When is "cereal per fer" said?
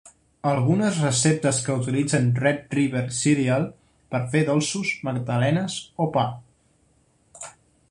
3.19-4.43